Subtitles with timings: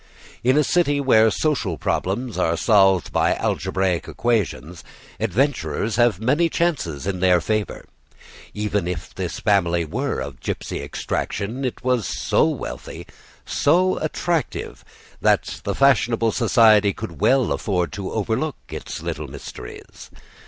[0.43, 4.83] In a city where social problems are solved by algebraic equations,
[5.19, 7.85] adventurers have many chances in their favor.
[8.55, 13.05] Even if this family were of gypsy extraction, it was so wealthy,
[13.45, 14.83] so attractive,
[15.21, 20.09] that fashionable society could well afford to overlook its little mysteries.